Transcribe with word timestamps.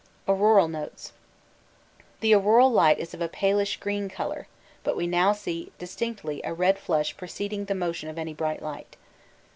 Auroral 0.27 0.67
Notes 0.67 1.13
The 2.21 2.33
auroral 2.33 2.71
light 2.71 2.97
is 2.97 3.13
of 3.13 3.21
a 3.21 3.27
palish 3.27 3.77
green 3.77 4.09
colour, 4.09 4.47
but 4.83 4.97
we 4.97 5.05
now 5.05 5.31
see 5.31 5.71
distinctly 5.77 6.41
a 6.43 6.55
red 6.55 6.79
flush 6.79 7.15
preceding 7.15 7.65
the 7.65 7.75
motion 7.75 8.09
of 8.09 8.17
any 8.17 8.33
bright 8.33 8.61
part. 8.61 8.95